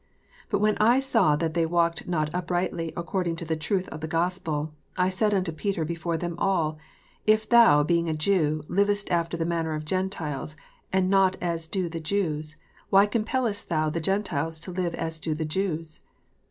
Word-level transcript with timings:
"But 0.49 0.57
when 0.61 0.77
I 0.79 0.99
saw 0.99 1.35
that 1.35 1.53
they 1.53 1.67
walked 1.67 2.07
not 2.07 2.33
uprightly 2.33 2.91
according 2.97 3.35
to 3.35 3.45
the 3.45 3.55
truth 3.55 3.87
of 3.89 4.01
the 4.01 4.07
Gospel, 4.07 4.73
I 4.97 5.09
said 5.09 5.31
unto 5.31 5.51
Peter 5.51 5.85
before 5.85 6.17
them 6.17 6.33
all, 6.39 6.79
If 7.27 7.47
thou, 7.47 7.83
being 7.83 8.09
a 8.09 8.15
Jew, 8.15 8.63
livest 8.67 9.11
after 9.11 9.37
the 9.37 9.45
manner 9.45 9.75
of 9.75 9.85
Gentiles, 9.85 10.55
and 10.91 11.07
not 11.07 11.37
as 11.39 11.67
do 11.67 11.87
the 11.87 11.99
Jews, 11.99 12.55
why 12.89 13.05
com 13.05 13.25
pellest 13.25 13.67
thou 13.67 13.91
the 13.91 14.01
Gentiles 14.01 14.59
to 14.61 14.71
live 14.71 14.95
as 14.95 15.19
do 15.19 15.35
the 15.35 15.45
Jews 15.45 16.01